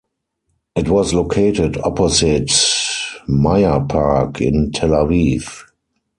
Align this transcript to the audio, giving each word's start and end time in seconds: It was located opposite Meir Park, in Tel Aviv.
It 0.75 0.89
was 0.89 1.13
located 1.13 1.77
opposite 1.77 2.51
Meir 3.27 3.81
Park, 3.87 4.41
in 4.41 4.71
Tel 4.71 4.89
Aviv. 4.89 5.61